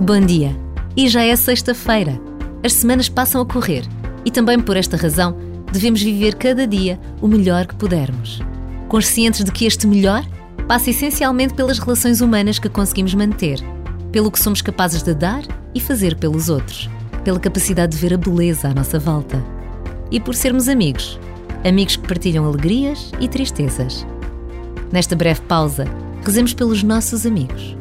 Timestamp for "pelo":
14.12-14.30